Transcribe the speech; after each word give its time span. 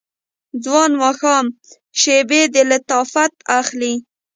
ځوان 0.63 0.91
ماښام 1.01 1.45
شیبې 1.99 2.41
د 2.53 2.55
لطافت 2.71 3.33
اخلي 3.59 3.93